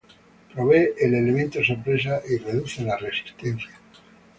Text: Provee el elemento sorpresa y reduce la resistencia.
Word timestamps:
Provee 0.51 0.95
el 1.05 1.13
elemento 1.13 1.63
sorpresa 1.63 2.23
y 2.27 2.37
reduce 2.37 2.81
la 2.83 2.97
resistencia. 2.97 3.77